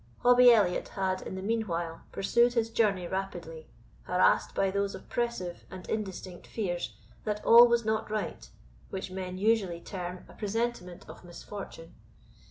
[0.23, 3.67] Hobbie Elliot had, in the meanwhile, pursued his journey rapidly,
[4.05, 8.49] harassed by those oppressive and indistinct fears that all was not right,
[8.89, 11.93] which men usually term a presentiment of misfortune.